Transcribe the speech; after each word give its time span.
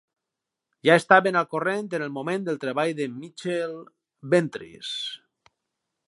Ja 0.87 0.95
estaven 1.01 1.35
al 1.41 1.47
corrent 1.51 1.91
en 1.97 2.05
el 2.05 2.15
moment 2.15 2.47
del 2.47 2.57
treball 2.63 2.93
de 3.01 3.07
Michael 3.17 3.75
Ventris. 4.35 4.95